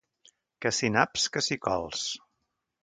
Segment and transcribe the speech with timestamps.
[0.65, 2.09] Que si naps, que si cols.